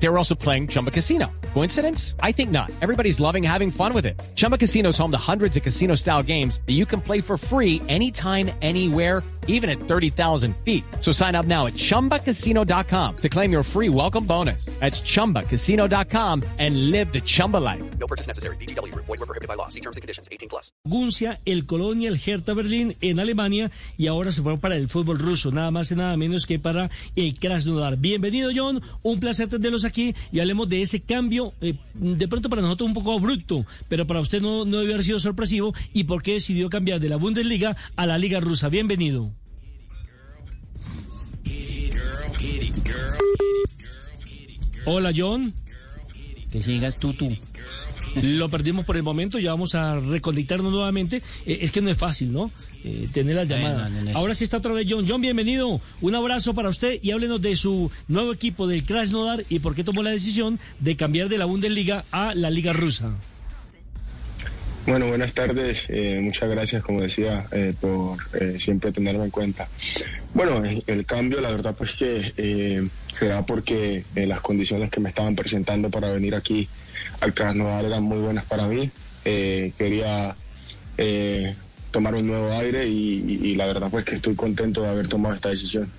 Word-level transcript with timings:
They 0.00 0.08
were 0.08 0.18
also 0.18 0.34
playing 0.34 0.68
Chumba 0.68 0.90
Casino. 0.90 1.30
Coincidence? 1.54 2.14
I 2.22 2.32
think 2.32 2.50
not. 2.50 2.70
Everybody's 2.80 3.20
loving 3.20 3.42
having 3.42 3.70
fun 3.70 3.92
with 3.92 4.06
it. 4.06 4.20
Chumba 4.36 4.56
Casino 4.56 4.90
is 4.90 4.98
home 4.98 5.10
to 5.10 5.18
hundreds 5.18 5.56
of 5.56 5.62
casino 5.62 5.96
style 5.96 6.22
games 6.22 6.60
that 6.66 6.74
you 6.74 6.86
can 6.86 7.00
play 7.00 7.20
for 7.20 7.36
free 7.36 7.82
anytime, 7.88 8.50
anywhere, 8.62 9.24
even 9.48 9.68
at 9.68 9.80
30,000 9.80 10.54
feet. 10.58 10.84
So 11.00 11.10
sign 11.10 11.34
up 11.34 11.46
now 11.46 11.66
at 11.66 11.72
chumbacasino.com 11.72 13.16
to 13.16 13.28
claim 13.28 13.50
your 13.50 13.62
free 13.62 13.88
welcome 13.88 14.24
bonus. 14.24 14.66
That's 14.78 15.00
chumbacasino.com 15.00 16.44
and 16.58 16.90
live 16.92 17.12
the 17.12 17.20
Chumba 17.22 17.56
life. 17.56 17.82
No 17.98 18.06
purchase 18.06 18.28
necessary. 18.28 18.56
BGW. 18.56 18.94
Void 18.94 19.08
were 19.08 19.26
prohibited 19.26 19.48
by 19.48 19.54
law. 19.54 19.68
See 19.68 19.80
terms 19.80 19.96
and 19.96 20.02
conditions. 20.02 20.28
18 20.30 20.48
plus. 20.48 20.70
Guncia, 20.86 21.40
el 21.44 21.66
Colonia, 21.66 22.08
el 22.08 22.16
Hertha 22.16 22.54
Berlín 22.54 22.96
en 23.00 23.18
Alemania 23.18 23.70
y 23.96 24.06
ahora 24.06 24.30
se 24.32 24.42
fueron 24.42 24.60
para 24.60 24.76
el 24.76 24.88
fútbol 24.88 25.18
ruso, 25.18 25.50
nada 25.50 25.70
más 25.70 25.90
y 25.90 25.96
nada 25.96 26.16
menos 26.16 26.46
que 26.46 26.58
para 26.58 26.90
el 27.16 27.38
Krasnodar. 27.38 27.96
Bienvenido 27.96 28.50
John, 28.54 28.82
un 29.02 29.18
placer 29.18 29.48
tenerlos 29.48 29.84
aquí 29.84 29.87
y 29.96 30.40
hablemos 30.40 30.68
de 30.68 30.82
ese 30.82 31.00
cambio, 31.00 31.52
eh, 31.60 31.74
de 31.94 32.28
pronto 32.28 32.48
para 32.48 32.62
nosotros 32.62 32.88
un 32.88 32.94
poco 32.94 33.12
abrupto, 33.12 33.66
pero 33.88 34.06
para 34.06 34.20
usted 34.20 34.40
no, 34.40 34.64
no 34.64 34.78
debe 34.78 34.94
haber 34.94 35.04
sido 35.04 35.20
sorpresivo 35.20 35.74
y 35.92 36.04
por 36.04 36.22
qué 36.22 36.34
decidió 36.34 36.68
cambiar 36.68 37.00
de 37.00 37.08
la 37.08 37.16
Bundesliga 37.16 37.76
a 37.96 38.06
la 38.06 38.18
Liga 38.18 38.40
Rusa. 38.40 38.68
Bienvenido. 38.68 39.32
Hola 44.84 45.12
John. 45.14 45.52
Que 46.50 46.62
sigas 46.62 46.98
tú, 46.98 47.12
tú. 47.12 47.28
Lo 48.22 48.48
perdimos 48.48 48.84
por 48.84 48.96
el 48.96 49.02
momento, 49.02 49.38
ya 49.38 49.50
vamos 49.50 49.74
a 49.74 49.98
reconectarnos 50.00 50.72
nuevamente. 50.72 51.22
Eh, 51.46 51.58
es 51.62 51.72
que 51.72 51.80
no 51.80 51.90
es 51.90 51.98
fácil, 51.98 52.32
¿no? 52.32 52.50
Eh, 52.84 53.08
tener 53.12 53.36
las 53.36 53.48
llamadas. 53.48 53.90
no, 53.90 54.02
no 54.02 54.10
es. 54.10 54.16
Ahora 54.16 54.34
sí 54.34 54.44
está 54.44 54.58
otra 54.58 54.72
vez 54.72 54.86
John. 54.88 55.06
John, 55.08 55.20
bienvenido. 55.20 55.80
Un 56.00 56.14
abrazo 56.14 56.54
para 56.54 56.68
usted 56.68 56.98
y 57.02 57.10
háblenos 57.10 57.40
de 57.40 57.56
su 57.56 57.90
nuevo 58.06 58.32
equipo 58.32 58.66
del 58.66 58.84
Krasnodar 58.84 59.38
y 59.48 59.58
por 59.58 59.74
qué 59.74 59.84
tomó 59.84 60.02
la 60.02 60.10
decisión 60.10 60.58
de 60.80 60.96
cambiar 60.96 61.28
de 61.28 61.38
la 61.38 61.44
Bundesliga 61.44 62.04
a 62.10 62.34
la 62.34 62.50
Liga 62.50 62.72
Rusa. 62.72 63.12
Bueno, 64.88 65.06
buenas 65.06 65.34
tardes. 65.34 65.84
Eh, 65.88 66.18
muchas 66.22 66.48
gracias, 66.48 66.82
como 66.82 67.02
decía, 67.02 67.46
eh, 67.52 67.74
por 67.78 68.16
eh, 68.32 68.58
siempre 68.58 68.90
tenerme 68.90 69.24
en 69.24 69.30
cuenta. 69.30 69.68
Bueno, 70.32 70.62
el, 70.64 71.04
cambio, 71.04 71.42
la 71.42 71.50
verdad, 71.50 71.74
pues 71.76 71.92
que 71.92 72.32
eh, 72.38 72.88
se 73.12 73.26
da 73.26 73.44
porque 73.44 74.06
eh, 74.14 74.26
las 74.26 74.40
condiciones 74.40 74.88
que 74.90 75.00
me 75.00 75.10
estaban 75.10 75.36
presentando 75.36 75.90
para 75.90 76.10
venir 76.10 76.34
aquí 76.34 76.66
al 77.20 77.34
Krasnodar 77.34 77.84
eran 77.84 78.02
muy 78.02 78.16
buenas 78.16 78.46
para 78.46 78.66
mí. 78.66 78.90
Eh, 79.26 79.74
quería 79.76 80.34
tomar 81.90 82.14
un 82.14 82.26
nuevo 82.26 82.50
aire 82.52 82.88
y 82.88 83.54
la 83.56 83.66
verdad, 83.66 83.88
pues 83.90 84.06
que 84.06 84.14
estoy 84.14 84.36
contento 84.36 84.80
de 84.80 84.88
haber 84.88 85.06
tomado 85.06 85.34
esta 85.34 85.50
decisión. 85.50 85.92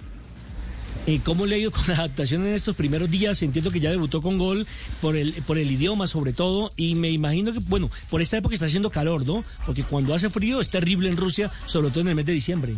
Eh, 1.07 1.21
¿Cómo 1.23 1.45
le 1.45 1.55
ha 1.55 1.57
ido 1.57 1.71
con 1.71 1.87
la 1.87 1.95
adaptación 1.95 2.45
en 2.45 2.53
estos 2.53 2.75
primeros 2.75 3.09
días? 3.09 3.41
Entiendo 3.41 3.71
que 3.71 3.79
ya 3.79 3.89
debutó 3.89 4.21
con 4.21 4.37
gol 4.37 4.67
por 5.01 5.15
el, 5.15 5.33
por 5.47 5.57
el 5.57 5.71
idioma 5.71 6.07
sobre 6.07 6.33
todo 6.33 6.71
y 6.75 6.95
me 6.95 7.09
imagino 7.09 7.53
que, 7.53 7.59
bueno, 7.59 7.89
por 8.09 8.21
esta 8.21 8.37
época 8.37 8.53
está 8.53 8.65
haciendo 8.67 8.89
calor, 8.89 9.25
¿no? 9.25 9.43
Porque 9.65 9.83
cuando 9.83 10.13
hace 10.13 10.29
frío 10.29 10.61
es 10.61 10.69
terrible 10.69 11.09
en 11.09 11.17
Rusia, 11.17 11.51
sobre 11.65 11.89
todo 11.89 12.01
en 12.01 12.09
el 12.09 12.15
mes 12.15 12.25
de 12.25 12.33
diciembre. 12.33 12.73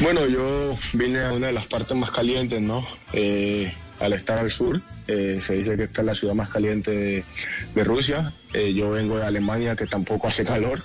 Bueno, 0.00 0.26
yo 0.26 0.76
vine 0.94 1.20
a 1.20 1.32
una 1.32 1.48
de 1.48 1.52
las 1.52 1.66
partes 1.66 1.96
más 1.96 2.10
calientes, 2.10 2.60
¿no? 2.60 2.84
Eh, 3.12 3.72
al 4.00 4.14
estar 4.14 4.40
al 4.40 4.50
sur, 4.50 4.82
eh, 5.06 5.38
se 5.40 5.54
dice 5.54 5.76
que 5.76 5.84
esta 5.84 6.00
es 6.00 6.06
la 6.06 6.14
ciudad 6.14 6.34
más 6.34 6.48
caliente 6.48 7.24
de, 7.74 7.84
Rusia. 7.84 8.32
Yo 8.52 8.90
vengo 8.90 9.18
de 9.18 9.26
Alemania, 9.26 9.76
que 9.76 9.86
tampoco 9.86 10.26
hace 10.26 10.44
calor. 10.44 10.82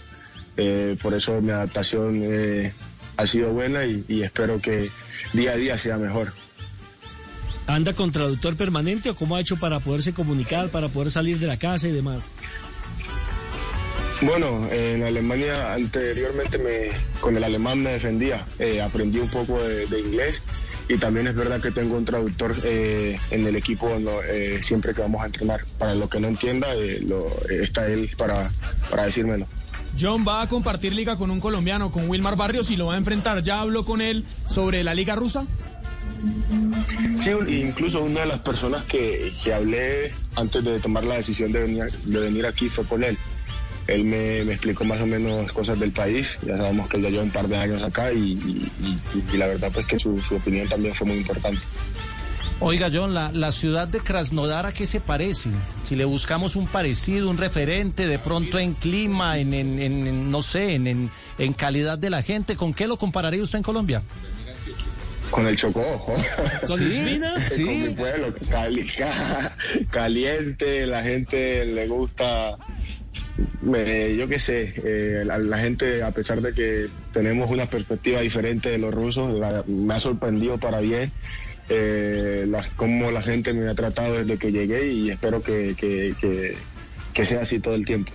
Por 1.02 1.14
eso 1.14 1.42
mi 1.42 1.52
adaptación 1.52 2.24
ha 3.18 3.28
sido 3.28 3.54
buena 3.54 3.86
y, 3.86 4.06
y 4.08 4.24
espero 4.24 4.62
que 4.62 4.90
día 5.34 5.52
a 5.52 5.56
día 5.56 5.78
sea 5.78 5.98
mejor. 5.98 6.34
¿Anda 7.66 7.94
con 7.94 8.12
traductor 8.12 8.56
permanente 8.56 9.10
o 9.10 9.16
cómo 9.16 9.36
ha 9.36 9.42
hecho 9.42 9.58
para 9.58 9.80
poderse 9.80 10.14
comunicar, 10.14 10.70
para 10.70 10.88
poder 10.88 11.12
salir 11.12 11.38
de 11.38 11.48
la 11.48 11.58
casa 11.58 11.88
y 11.88 11.92
demás? 11.92 12.24
Bueno, 14.22 14.68
en 14.72 15.04
Alemania 15.04 15.74
anteriormente 15.74 16.58
me, 16.58 16.92
con 17.20 17.36
el 17.36 17.44
alemán 17.44 17.84
me 17.84 17.92
defendía, 17.92 18.46
Eh, 18.58 18.82
aprendí 18.82 19.20
un 19.20 19.28
poco 19.28 19.62
de, 19.62 19.86
de 19.86 20.00
inglés 20.00 20.42
y 20.90 20.98
también 20.98 21.28
es 21.28 21.36
verdad 21.36 21.60
que 21.62 21.72
tengo 21.72 21.98
un 21.98 22.06
traductor 22.06 22.56
eh, 22.64 23.20
en 23.30 23.46
el 23.46 23.56
equipo 23.58 24.00
no, 24.00 24.24
eh, 24.24 24.60
siempre 24.62 24.94
que 24.94 25.02
vamos 25.02 25.22
a 25.22 25.26
entrenar. 25.26 25.66
Para 25.78 25.94
lo 25.94 26.10
que 26.10 26.20
no 26.20 26.30
entienda, 26.30 26.74
eh, 26.74 27.02
lo, 27.06 27.28
está 27.50 27.86
él 27.88 28.10
para, 28.18 28.50
para 28.90 29.06
decírmelo. 29.06 29.46
John 30.00 30.26
va 30.28 30.42
a 30.42 30.48
compartir 30.48 30.94
liga 30.94 31.16
con 31.16 31.32
un 31.32 31.40
colombiano, 31.40 31.92
con 31.92 32.08
Wilmar 32.10 32.36
Barrios, 32.36 32.70
y 32.72 32.76
lo 32.76 32.88
va 32.88 32.96
a 32.96 32.98
enfrentar. 32.98 33.42
¿Ya 33.44 33.62
habló 33.62 33.84
con 33.86 34.02
él 34.02 34.24
sobre 34.48 34.84
la 34.84 34.94
liga 34.94 35.16
rusa? 35.16 35.46
Sí, 37.18 37.32
incluso 37.62 38.04
una 38.04 38.22
de 38.22 38.26
las 38.28 38.40
personas 38.40 38.86
que, 38.86 39.32
que 39.44 39.54
hablé 39.54 40.14
antes 40.36 40.64
de 40.64 40.80
tomar 40.80 41.04
la 41.04 41.16
decisión 41.16 41.52
de 41.52 41.62
venir, 41.62 41.92
de 42.06 42.20
venir 42.20 42.46
aquí 42.46 42.70
fue 42.70 42.86
con 42.86 43.04
él. 43.04 43.18
Él 43.88 44.04
me, 44.04 44.44
me 44.44 44.54
explicó 44.54 44.84
más 44.84 45.00
o 45.02 45.06
menos 45.06 45.52
cosas 45.52 45.80
del 45.80 45.92
país. 45.92 46.38
Ya 46.46 46.58
sabemos 46.58 46.90
que 46.90 46.98
él 46.98 47.04
ya 47.04 47.10
lleva 47.10 47.24
un 47.24 47.32
par 47.32 47.48
de 47.48 47.58
años 47.58 47.84
acá 47.84 48.12
y, 48.12 48.34
y- 48.34 48.72
y- 48.84 49.34
y 49.34 49.38
la 49.38 49.48
verdad 49.48 49.70
pues 49.74 49.86
que 49.88 49.98
su, 49.98 50.22
su 50.24 50.36
opinión 50.36 50.68
también 50.68 50.94
fue 50.94 51.08
muy 51.08 51.18
importante. 51.18 51.62
Oiga, 52.60 52.90
John, 52.92 53.14
la, 53.14 53.32
la 53.32 53.52
ciudad 53.52 53.88
de 53.88 54.00
Krasnodar, 54.00 54.66
¿a 54.66 54.74
qué 54.74 54.86
se 54.88 55.00
parece? 55.00 55.52
Si 55.88 55.96
le 55.96 56.04
buscamos 56.04 56.58
un 56.58 56.68
parecido, 56.68 57.30
un 57.30 57.38
referente, 57.38 58.08
de 58.08 58.20
pronto 58.20 58.60
en 58.60 58.74
clima, 58.74 59.38
en, 59.38 59.54
en- 59.54 59.80
en- 59.80 60.30
no 60.30 60.44
sé, 60.44 60.74
en, 60.76 60.86
en, 60.86 61.10
en 61.38 61.54
calidad 61.54 61.98
de 61.98 62.10
la 62.10 62.22
gente, 62.22 62.58
¿con 62.58 62.74
qué 62.74 62.88
lo 62.88 62.98
compararía 62.98 63.42
usted 63.42 63.60
en 63.60 63.64
Colombia? 63.64 64.02
Con 65.32 65.48
el 65.48 65.56
Chocó. 65.56 65.82
¿Con 66.68 66.86
Ispina? 66.88 67.36
Con 67.36 67.82
mi 67.84 67.90
pueblo, 67.96 68.34
cali- 68.50 68.88
caliente, 69.90 70.86
la 70.88 71.04
gente 71.04 71.64
le 71.66 71.88
gusta, 71.88 72.58
me- 73.62 74.14
yo 74.18 74.28
qué 74.28 74.40
sé, 74.40 74.74
eh, 74.84 75.24
la, 75.26 75.38
la 75.38 75.58
gente, 75.60 76.04
a 76.04 76.12
pesar 76.12 76.42
de 76.42 76.54
que 76.54 76.88
tenemos 77.14 77.50
una 77.50 77.70
perspectiva 77.70 78.20
diferente 78.22 78.70
de 78.70 78.78
los 78.78 78.94
rusos, 78.94 79.34
la- 79.40 79.64
me 79.68 79.94
ha 79.94 80.00
sorprendido 80.00 80.58
para 80.58 80.82
bien 80.82 81.14
eh, 81.70 82.37
la- 82.58 82.70
cómo 82.76 83.12
la 83.12 83.22
gente 83.22 83.54
me 83.54 83.70
ha 83.70 83.76
tratado 83.76 84.14
desde 84.16 84.38
que 84.38 84.52
llegué 84.52 84.92
y 84.92 85.10
espero 85.12 85.42
que, 85.42 85.76
que- 85.78 86.16
que- 86.20 86.58
que 87.14 87.26
sea 87.26 87.42
así 87.42 87.60
todo 87.60 87.76
el 87.76 87.86
tiempo. 87.86 88.12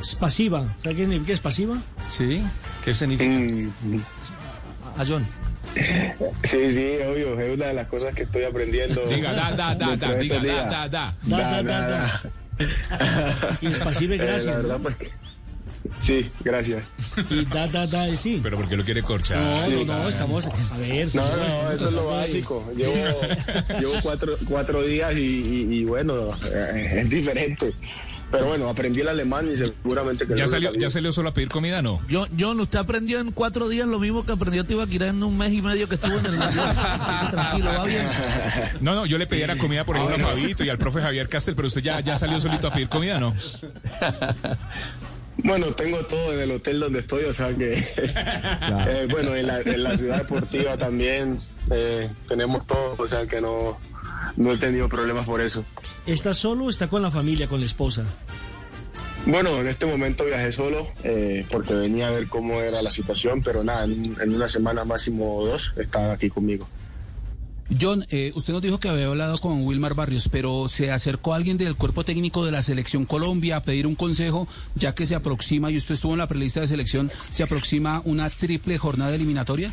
Es 0.00 0.14
pasiva. 0.16 0.74
¿Sabe 0.82 0.96
qué 0.96 1.02
significa 1.02 1.32
es 1.32 1.40
pasiva? 1.40 1.78
Sí. 2.10 2.42
¿Qué 2.84 2.92
significa? 2.94 3.30
Mm, 3.30 3.70
A 4.96 5.04
John. 5.06 5.26
Sí, 6.44 6.70
sí, 6.72 6.96
obvio, 7.08 7.38
es 7.40 7.54
una 7.54 7.66
de 7.66 7.74
las 7.74 7.86
cosas 7.88 8.14
que 8.14 8.22
estoy 8.24 8.44
aprendiendo. 8.44 9.00
Diga, 9.08 9.32
da, 9.32 9.50
da, 9.52 9.74
da, 9.74 9.96
da, 9.96 10.14
diga, 10.14 10.38
da, 10.40 10.54
da, 10.66 10.88
da. 10.88 10.88
Da, 10.88 11.14
Da, 11.22 11.38
da, 11.38 11.62
da, 11.62 11.62
da, 11.62 11.88
da. 11.88 12.22
da. 12.58 13.58
Es 13.60 13.78
pasiva 13.80 14.14
y 14.14 14.18
Eh, 14.20 14.22
gracias. 14.24 14.46
la 14.56 14.62
verdad, 14.62 14.78
pues 14.82 14.96
que- 14.96 15.10
Sí, 15.98 16.30
gracias. 16.42 16.82
Y 17.30 17.44
da, 17.44 17.66
da, 17.68 17.86
da, 17.86 18.08
y 18.08 18.16
sí. 18.16 18.40
Pero 18.42 18.56
porque 18.56 18.76
lo 18.76 18.84
quiere 18.84 19.02
corchar. 19.02 19.38
No, 19.38 19.84
no, 19.84 20.02
no, 20.02 20.08
estamos. 20.08 20.46
A 20.46 20.76
ver, 20.78 21.08
No, 21.14 21.22
no, 21.36 21.44
estamos 21.44 21.74
eso 21.74 21.88
es 21.88 21.94
lo 21.94 22.04
básico. 22.06 22.72
Llevo, 22.76 22.94
llevo 23.78 23.92
cuatro, 24.02 24.36
cuatro 24.48 24.82
días 24.82 25.14
y, 25.16 25.20
y- 25.20 25.74
y 25.80 25.84
bueno, 25.84 26.30
eh, 26.52 26.96
es 27.00 27.10
diferente. 27.10 27.72
Pero 28.30 28.46
bueno, 28.46 28.68
aprendí 28.68 29.00
el 29.00 29.08
alemán 29.08 29.48
y 29.52 29.56
seguramente 29.56 30.26
que 30.26 30.34
¿Ya 30.34 30.48
salió. 30.48 30.74
¿Ya 30.74 30.90
salió 30.90 31.12
solo 31.12 31.28
a 31.28 31.34
pedir 31.34 31.48
comida? 31.50 31.82
No. 31.82 32.00
John, 32.10 32.28
John, 32.36 32.58
usted 32.58 32.80
aprendió 32.80 33.20
en 33.20 33.30
cuatro 33.30 33.68
días 33.68 33.86
lo 33.86 34.00
mismo 34.00 34.26
que 34.26 34.32
aprendió 34.32 34.64
Tibaquirá 34.64 35.08
en 35.08 35.22
un 35.22 35.36
mes 35.38 35.52
y 35.52 35.62
medio 35.62 35.88
que 35.88 35.94
estuvo 35.94 36.18
en 36.18 36.26
el 36.26 36.36
Tranquilo, 37.30 37.66
va 37.78 37.84
bien. 37.84 38.04
No, 38.80 38.94
no, 38.96 39.06
yo 39.06 39.18
le 39.18 39.28
pedía 39.28 39.46
la 39.46 39.56
comida, 39.56 39.84
por 39.84 39.96
ejemplo, 39.96 40.16
a 40.16 40.18
Fabito 40.30 40.64
y 40.64 40.68
al 40.70 40.78
profe 40.78 41.00
Javier 41.00 41.28
Castel, 41.28 41.54
pero 41.54 41.68
usted 41.68 41.82
ya, 41.82 42.00
ya 42.00 42.18
salió 42.18 42.40
solito 42.40 42.66
a 42.66 42.72
pedir 42.72 42.88
comida, 42.88 43.20
¿no? 43.20 43.32
Bueno, 45.38 45.74
tengo 45.74 45.98
todo 46.06 46.32
en 46.32 46.40
el 46.40 46.50
hotel 46.52 46.80
donde 46.80 47.00
estoy, 47.00 47.24
o 47.24 47.32
sea 47.32 47.54
que. 47.54 47.72
eh, 47.74 49.08
bueno, 49.10 49.34
en 49.34 49.46
la, 49.46 49.60
en 49.60 49.82
la 49.82 49.96
ciudad 49.96 50.18
deportiva 50.18 50.76
también 50.76 51.40
eh, 51.70 52.08
tenemos 52.28 52.66
todo, 52.66 52.94
o 52.96 53.08
sea 53.08 53.26
que 53.26 53.40
no, 53.40 53.78
no 54.36 54.52
he 54.52 54.58
tenido 54.58 54.88
problemas 54.88 55.26
por 55.26 55.40
eso. 55.40 55.64
¿Está 56.06 56.34
solo 56.34 56.66
o 56.66 56.70
está 56.70 56.88
con 56.88 57.02
la 57.02 57.10
familia, 57.10 57.48
con 57.48 57.60
la 57.60 57.66
esposa? 57.66 58.04
Bueno, 59.26 59.60
en 59.60 59.68
este 59.68 59.86
momento 59.86 60.24
viajé 60.26 60.52
solo 60.52 60.88
eh, 61.02 61.46
porque 61.50 61.72
venía 61.74 62.08
a 62.08 62.10
ver 62.10 62.28
cómo 62.28 62.60
era 62.60 62.82
la 62.82 62.90
situación, 62.90 63.42
pero 63.42 63.64
nada, 63.64 63.84
en, 63.84 64.16
en 64.20 64.34
una 64.34 64.48
semana 64.48 64.84
máximo 64.84 65.44
dos 65.46 65.72
están 65.76 66.10
aquí 66.10 66.28
conmigo. 66.28 66.68
John, 67.80 68.04
eh, 68.10 68.32
usted 68.34 68.52
nos 68.52 68.62
dijo 68.62 68.78
que 68.78 68.88
había 68.88 69.06
hablado 69.06 69.38
con 69.38 69.62
Wilmar 69.62 69.94
Barrios, 69.94 70.28
pero 70.30 70.68
¿se 70.68 70.90
acercó 70.90 71.34
alguien 71.34 71.56
del 71.56 71.76
cuerpo 71.76 72.04
técnico 72.04 72.44
de 72.44 72.52
la 72.52 72.62
Selección 72.62 73.06
Colombia 73.06 73.56
a 73.56 73.62
pedir 73.62 73.86
un 73.86 73.94
consejo, 73.94 74.46
ya 74.74 74.94
que 74.94 75.06
se 75.06 75.14
aproxima, 75.14 75.70
y 75.70 75.76
usted 75.76 75.94
estuvo 75.94 76.12
en 76.12 76.18
la 76.18 76.28
prelista 76.28 76.60
de 76.60 76.66
selección, 76.66 77.10
se 77.30 77.42
aproxima 77.42 78.02
una 78.04 78.28
triple 78.28 78.76
jornada 78.76 79.14
eliminatoria? 79.14 79.72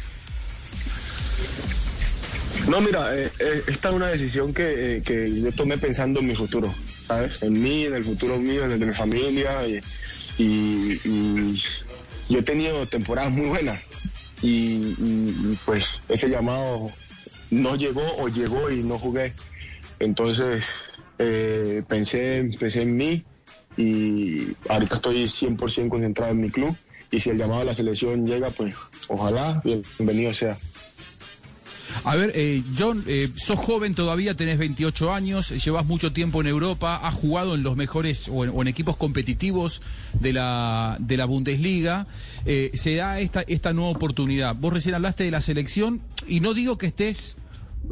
No, 2.70 2.80
mira, 2.80 3.18
eh, 3.18 3.32
eh, 3.40 3.64
esta 3.68 3.90
es 3.90 3.96
una 3.96 4.08
decisión 4.08 4.54
que, 4.54 5.02
que 5.06 5.42
yo 5.42 5.52
tomé 5.52 5.78
pensando 5.78 6.22
en 6.22 6.28
mi 6.28 6.36
futuro. 6.36 6.74
¿sabes? 7.12 7.40
En 7.42 7.62
mí, 7.62 7.84
en 7.84 7.96
el 7.96 8.06
futuro 8.06 8.38
mío, 8.38 8.64
en 8.66 8.72
el 8.72 8.80
de 8.80 8.86
mi 8.86 8.94
familia. 8.94 9.68
Y, 10.38 11.54
yo 12.30 12.40
he 12.40 12.44
tenido 12.44 12.86
temporadas 12.88 13.32
muy 13.32 13.48
buenas. 13.48 13.82
Y, 14.42 14.96
pues 15.66 16.02
ese 16.08 16.30
llamado 16.30 16.90
no 17.52 17.76
llegó 17.76 18.04
o 18.18 18.28
llegó 18.28 18.72
y 18.72 18.84
no 18.84 18.98
jugué. 18.98 19.34
Entonces 20.00 21.00
eh, 21.20 21.84
pensé, 21.88 22.50
pensé 22.60 22.82
en 22.82 22.96
mí 22.96 23.24
y 23.78 24.56
ahorita 24.68 24.96
estoy 24.96 25.24
100% 25.26 25.90
concentrado 25.90 26.32
en 26.32 26.42
mi 26.42 26.50
club. 26.50 26.76
Y 27.12 27.20
si 27.20 27.30
el 27.30 27.38
llamado 27.38 27.62
a 27.62 27.66
la 27.66 27.76
selección 27.76 28.26
llega, 28.26 28.50
pues 28.50 28.74
ojalá, 29.10 29.62
bienvenido 29.64 30.34
sea. 30.34 30.58
A 32.04 32.16
ver, 32.16 32.32
eh, 32.36 32.64
John, 32.78 33.04
eh, 33.06 33.30
sos 33.36 33.60
joven 33.60 33.94
todavía, 33.96 34.36
tenés 34.36 34.58
28 34.58 35.14
años, 35.14 35.50
llevas 35.64 35.86
mucho 35.86 36.14
tiempo 36.14 36.42
en 36.42 36.48
Europa, 36.48 36.96
has 36.96 37.14
jugado 37.14 37.54
en 37.56 37.64
los 37.64 37.76
mejores 37.76 38.30
o 38.30 38.44
en, 38.44 38.52
o 38.54 38.62
en 38.62 38.68
equipos 38.68 38.98
competitivos 38.98 39.82
de 40.14 40.34
la, 40.34 40.98
de 41.00 41.18
la 41.18 41.26
Bundesliga. 41.26 42.08
Eh, 42.46 42.72
se 42.74 42.96
da 42.96 43.20
esta, 43.20 43.42
esta 43.42 43.74
nueva 43.74 43.92
oportunidad. 43.92 44.56
Vos 44.56 44.74
recién 44.74 44.96
hablaste 44.96 45.26
de 45.26 45.32
la 45.32 45.42
selección 45.42 46.02
y 46.28 46.40
no 46.40 46.54
digo 46.54 46.78
que 46.78 46.88
estés 46.88 47.38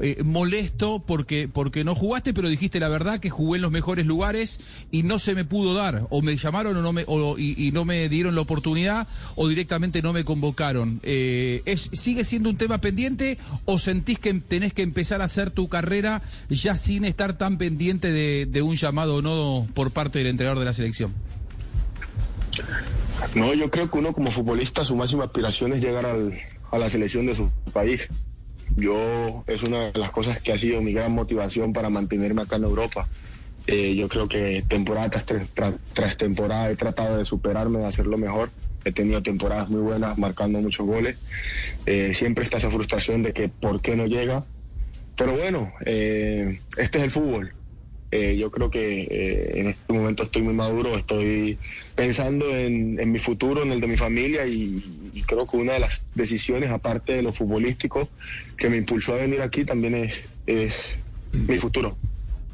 eh, 0.02 0.24
molesto 0.24 1.04
porque, 1.06 1.48
porque 1.52 1.84
no 1.84 1.96
jugaste, 1.96 2.34
pero 2.34 2.50
dijiste 2.50 2.80
la 2.80 2.88
verdad 2.90 3.20
que 3.20 3.30
jugué 3.30 3.58
en 3.58 3.62
los 3.64 3.72
mejores 3.72 4.06
lugares 4.06 4.60
y 4.92 5.04
no 5.04 5.20
se 5.20 5.36
me 5.36 5.46
pudo 5.46 5.74
dar. 5.74 6.08
O 6.10 6.22
me 6.22 6.36
llamaron 6.38 6.76
o 6.78 6.82
no 6.82 6.94
me, 6.94 7.04
o- 7.08 7.38
y, 7.38 7.72
no 7.72 7.86
me 7.86 8.10
dieron 8.10 8.36
la 8.36 8.42
oportunidad 8.42 9.08
o 9.36 9.48
directamente 9.48 10.02
no 10.02 10.14
me 10.14 10.24
convocaron. 10.24 11.00
Eh, 11.04 11.62
es, 11.66 11.90
¿Sigue 11.94 12.24
siendo 12.24 12.50
un 12.50 12.58
tema 12.58 12.80
pendiente 12.80 13.38
o 13.66 13.80
sentís 13.80 14.20
que 14.20 14.34
tenés 14.36 14.74
que 14.74 14.82
empezar 14.82 15.22
a 15.22 15.26
hacer 15.26 15.52
tu 15.52 15.68
carrera 15.70 16.22
ya 16.50 16.78
sin 16.78 17.06
estar 17.06 17.38
tan 17.38 17.58
pendiente 17.58 18.12
de, 18.12 18.46
de 18.46 18.62
un 18.62 18.76
llamado 18.76 19.16
o 19.18 19.22
no 19.22 19.68
por 19.74 19.92
parte 19.92 20.20
del 20.20 20.28
entrenador 20.28 20.60
de 20.60 20.66
la 20.66 20.74
selección? 20.74 21.14
No, 23.36 23.54
yo 23.54 23.70
creo 23.70 23.90
que 23.92 23.98
uno 24.00 24.14
como 24.14 24.32
futbolista 24.32 24.86
su 24.86 24.96
máxima 24.96 25.26
aspiración 25.26 25.74
es 25.74 25.84
llegar 25.84 26.06
al- 26.06 26.34
a 26.72 26.78
la 26.78 26.90
selección 26.90 27.26
de 27.26 27.36
su 27.36 27.52
país. 27.74 28.08
Yo 28.76 29.44
es 29.48 29.64
una 29.64 29.92
de 29.92 30.00
las 30.00 30.12
cosas 30.12 30.42
que 30.42 30.54
ha 30.54 30.58
sido 30.58 30.82
mi 30.82 30.94
gran 30.94 31.12
motivación 31.12 31.74
para 31.74 31.90
mantenerme 31.90 32.42
acá 32.44 32.56
en 32.56 32.64
Europa. 32.64 33.10
Eh, 33.68 33.96
yo 33.96 34.08
creo 34.08 34.28
que 34.28 34.64
temporada 34.68 35.10
tras, 35.10 35.26
tras- 35.94 36.18
temporada 36.18 36.70
he 36.72 36.76
tratado 36.76 37.18
de 37.18 37.26
superarme, 37.26 37.80
de 37.80 37.86
hacerlo 37.88 38.18
mejor. 38.18 38.52
He 38.84 38.92
tenido 38.94 39.22
temporadas 39.22 39.70
muy 39.70 39.82
buenas, 39.82 40.18
marcando 40.18 40.60
muchos 40.62 40.86
goles. 40.86 41.18
Eh, 41.86 42.14
siempre 42.16 42.46
está 42.46 42.58
esa 42.58 42.72
frustración 42.72 43.24
de 43.24 43.34
que 43.34 43.50
por 43.50 43.82
qué 43.82 43.96
no 43.96 44.06
llega. 44.08 44.46
Pero 45.16 45.34
bueno, 45.34 45.74
eh, 45.86 46.62
este 46.78 47.00
es 47.00 47.04
el 47.04 47.12
fútbol. 47.12 47.54
Eh, 48.12 48.38
yo 48.38 48.50
creo 48.50 48.72
que 48.72 49.04
eh, 49.04 49.60
en 49.60 49.68
este 49.68 49.94
momento 49.94 50.24
estoy 50.24 50.42
muy 50.42 50.54
maduro, 50.54 50.98
estoy 50.98 51.60
pensando 51.96 52.56
en, 52.58 53.00
en 53.00 53.12
mi 53.12 53.20
futuro, 53.20 53.62
en 53.62 53.72
el 53.72 53.80
de 53.80 53.88
mi 53.88 53.98
familia 53.98 54.48
y, 54.48 55.12
y 55.14 55.22
creo 55.24 55.46
que 55.46 55.58
una 55.58 55.74
de 55.74 55.80
las 55.80 56.04
decisiones, 56.16 56.72
aparte 56.72 57.14
de 57.14 57.22
lo 57.22 57.32
futbolístico, 57.32 58.10
que 58.58 58.70
me 58.70 58.78
impulsó 58.78 59.14
a 59.14 59.18
venir 59.18 59.42
aquí 59.42 59.64
también 59.64 59.94
es, 59.96 60.24
es 60.48 60.98
mi 61.32 61.58
futuro. 61.58 61.96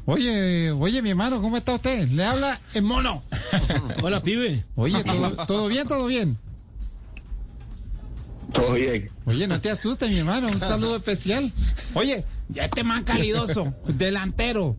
Oye, 0.04 0.70
oye, 0.70 1.02
mi 1.02 1.10
hermano, 1.10 1.40
¿cómo 1.40 1.56
está 1.56 1.74
usted? 1.74 2.06
Le 2.08 2.24
habla 2.24 2.60
el 2.74 2.82
mono. 2.82 3.24
Hola, 4.02 4.22
pibe. 4.22 4.64
Oye, 4.76 5.02
¿todo, 5.02 5.46
todo 5.46 5.68
bien, 5.68 5.88
todo 5.88 6.06
bien? 6.06 6.38
Todo 8.52 8.74
bien. 8.74 9.10
Oye, 9.24 9.46
no 9.48 9.60
te 9.60 9.70
asustes, 9.70 10.08
mi 10.08 10.18
hermano, 10.18 10.46
un 10.46 10.60
saludo 10.60 10.96
especial. 11.02 11.50
Oye, 11.94 12.24
ya 12.48 12.66
este 12.66 12.84
man 12.84 13.02
calidoso, 13.04 13.74
delantero, 13.88 14.76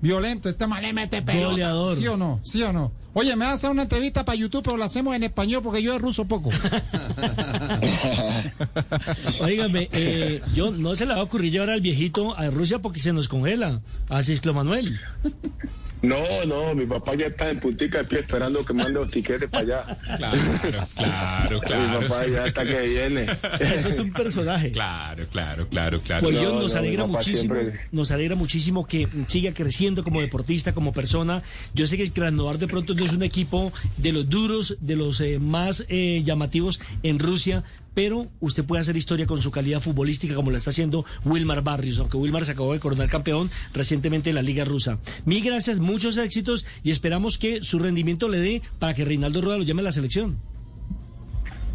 violento, 0.00 0.48
este 0.48 0.66
man 0.66 0.82
le 0.82 0.92
mete 0.92 1.22
pelota. 1.22 1.48
Goleador. 1.48 1.96
¿Sí 1.96 2.06
o 2.06 2.16
no? 2.16 2.40
¿Sí 2.42 2.62
o 2.62 2.72
no? 2.72 2.92
Oye, 3.16 3.36
me 3.36 3.44
vas 3.44 3.52
a 3.52 3.54
hacer 3.54 3.70
una 3.70 3.82
entrevista 3.82 4.24
para 4.24 4.36
YouTube, 4.36 4.64
pero 4.64 4.76
la 4.76 4.86
hacemos 4.86 5.14
en 5.14 5.22
español 5.22 5.62
porque 5.62 5.82
yo 5.82 5.92
de 5.92 6.00
ruso 6.00 6.24
poco. 6.24 6.50
Óigame, 9.40 9.88
eh, 9.92 10.42
yo 10.52 10.72
no 10.72 10.96
se 10.96 11.06
le 11.06 11.14
va 11.14 11.20
a 11.20 11.22
ocurrir 11.22 11.52
llevar 11.52 11.70
al 11.70 11.80
viejito 11.80 12.36
a 12.36 12.50
Rusia 12.50 12.80
porque 12.80 12.98
se 12.98 13.12
nos 13.12 13.28
congela. 13.28 13.80
Así 14.08 14.32
es, 14.32 14.44
Manuel. 14.44 14.98
No, 16.04 16.44
no, 16.46 16.74
mi 16.74 16.86
papá 16.86 17.14
ya 17.14 17.26
está 17.26 17.50
en 17.50 17.60
puntica 17.60 17.98
de 17.98 18.04
pie 18.04 18.20
esperando 18.20 18.64
que 18.64 18.72
mande 18.72 18.92
los 18.92 19.10
tiquetes 19.10 19.48
para 19.50 19.62
allá. 19.62 19.98
Claro, 20.16 20.80
claro, 20.94 21.60
Mi 21.60 21.60
claro. 21.66 22.00
papá 22.08 22.26
ya 22.26 22.46
está 22.46 22.64
que 22.64 22.82
viene. 22.82 23.26
Eso 23.60 23.88
es 23.88 23.98
un 23.98 24.12
personaje. 24.12 24.72
Claro, 24.72 25.26
claro, 25.30 25.68
claro, 25.68 26.00
claro. 26.00 26.22
Pues 26.22 26.36
No, 26.36 26.42
John, 26.42 26.58
nos 26.58 26.74
no, 26.74 26.80
mi 26.80 26.86
alegra 26.88 27.06
muchísimo, 27.06 27.54
siempre- 27.54 27.80
nos 27.92 28.10
alegra 28.10 28.36
muchísimo 28.36 28.86
que 28.86 29.08
siga 29.26 29.52
creciendo 29.52 30.04
como 30.04 30.20
deportista, 30.20 30.72
como 30.72 30.92
persona. 30.92 31.42
Yo 31.74 31.86
sé 31.86 31.96
que 31.96 32.02
el 32.02 32.12
Krasnodar 32.12 32.58
de 32.58 32.66
pronto 32.68 32.94
no 32.94 33.04
es 33.04 33.12
un 33.12 33.22
equipo 33.22 33.72
de 33.96 34.12
los 34.12 34.28
duros, 34.28 34.76
de 34.80 34.96
los 34.96 35.20
eh, 35.20 35.38
más 35.38 35.84
eh, 35.88 36.22
llamativos 36.24 36.80
en 37.02 37.18
Rusia, 37.18 37.64
pero 37.94 38.28
usted 38.40 38.64
puede 38.64 38.82
hacer 38.82 38.96
historia 38.96 39.26
con 39.26 39.40
su 39.40 39.50
calidad 39.50 39.80
futbolística 39.80 40.34
como 40.34 40.50
la 40.50 40.58
está 40.58 40.70
haciendo 40.70 41.04
Wilmar 41.24 41.62
Barrios, 41.62 41.98
aunque 41.98 42.16
Wilmar 42.16 42.44
se 42.44 42.52
acabó 42.52 42.72
de 42.72 42.80
coronar 42.80 43.08
campeón 43.08 43.50
recientemente 43.72 44.30
en 44.30 44.36
la 44.36 44.42
Liga 44.42 44.64
Rusa. 44.64 44.98
Mil 45.24 45.42
gracias, 45.44 45.78
muchos 45.78 46.18
éxitos 46.18 46.66
y 46.82 46.90
esperamos 46.90 47.38
que 47.38 47.62
su 47.62 47.78
rendimiento 47.78 48.28
le 48.28 48.38
dé 48.38 48.62
para 48.78 48.94
que 48.94 49.04
Reinaldo 49.04 49.40
Rueda 49.40 49.58
lo 49.58 49.64
llame 49.64 49.80
a 49.80 49.84
la 49.84 49.92
selección. 49.92 50.36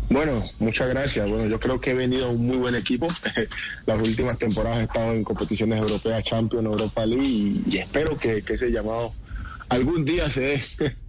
Bueno, 0.09 0.43
muchas 0.57 0.89
gracias. 0.89 1.29
Bueno, 1.29 1.45
yo 1.45 1.59
creo 1.59 1.79
que 1.79 1.91
he 1.91 1.93
venido 1.93 2.25
a 2.25 2.29
un 2.29 2.47
muy 2.47 2.57
buen 2.57 2.73
equipo. 2.73 3.09
Las 3.85 3.99
últimas 3.99 4.39
temporadas 4.39 4.79
he 4.79 4.83
estado 4.83 5.13
en 5.13 5.23
competiciones 5.23 5.79
europeas, 5.79 6.23
Champions, 6.23 6.65
Europa 6.65 7.05
League 7.05 7.61
y, 7.67 7.77
espero 7.77 8.17
que, 8.17 8.41
que 8.41 8.53
ese 8.53 8.71
llamado 8.71 9.13
algún 9.69 10.05
día 10.05 10.27
se 10.29 10.41
dé. 10.41 10.63